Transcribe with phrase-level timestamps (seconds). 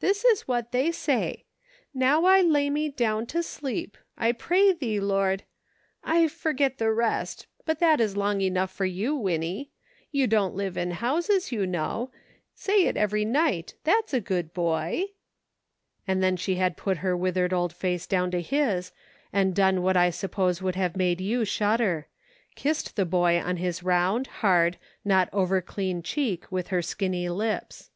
[0.00, 4.98] This is what they say:* Now I lay me down to sleep, I pray thee.
[4.98, 5.44] Lord
[6.02, 8.40] '—I forget the" rest, but that is long IN SEARCH OF HOME.
[8.40, 9.70] 2/ enough for you, Winnie;
[10.10, 12.10] you don't live in houses, you know;
[12.56, 15.04] say it every night, that's a good boy."
[16.08, 18.90] And then she had put her withered old face down to his,
[19.32, 22.08] and done what I suppose would have made you shudder:
[22.56, 27.90] kissed the boy on his round, hard, not overclean cheek with her skinny lips.